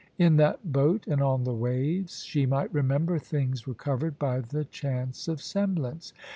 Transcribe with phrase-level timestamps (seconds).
[0.17, 5.27] In that boat, and on the waves, she might remember things recovered by the chance
[5.27, 6.11] of semblance.